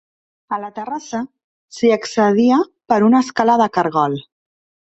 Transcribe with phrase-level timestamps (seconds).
[0.55, 1.19] A la terrassa,
[1.77, 2.59] s'hi accedia
[2.93, 4.21] per una escala de caragol.